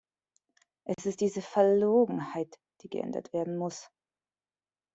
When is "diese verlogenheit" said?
1.21-2.57